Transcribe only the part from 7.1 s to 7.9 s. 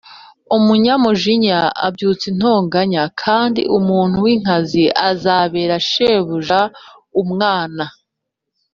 umwana